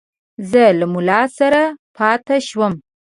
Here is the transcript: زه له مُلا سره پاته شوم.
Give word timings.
زه 0.49 0.63
له 0.79 0.85
مُلا 0.93 1.21
سره 1.37 1.61
پاته 1.97 2.35
شوم. 2.47 2.73